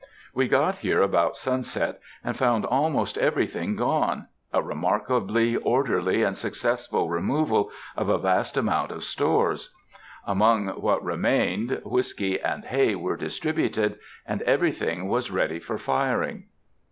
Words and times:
We 0.33 0.47
got 0.47 0.77
here 0.77 0.99
about 1.03 1.35
sunset, 1.35 1.99
and 2.23 2.35
found 2.35 2.65
almost 2.65 3.19
everything 3.19 3.75
gone,—a 3.75 4.59
remarkably 4.63 5.55
orderly 5.57 6.23
and 6.23 6.35
successful 6.35 7.07
removal 7.07 7.69
of 7.95 8.09
a 8.09 8.17
vast 8.17 8.57
amount 8.57 8.89
of 8.91 9.03
stores. 9.03 9.71
Among 10.25 10.69
what 10.69 11.03
remained, 11.03 11.81
whiskey 11.85 12.41
and 12.41 12.65
hay 12.65 12.95
were 12.95 13.15
distributed, 13.15 13.99
and 14.25 14.41
everything 14.41 15.07
was 15.07 15.29
ready 15.29 15.59
for 15.59 15.77
firing. 15.77 16.45